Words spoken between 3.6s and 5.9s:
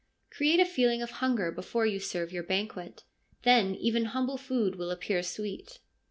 even humble food will appear sweet.'